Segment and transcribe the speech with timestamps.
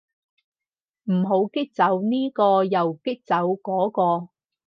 [1.03, 4.31] 唔好激走呢個又激走嗰個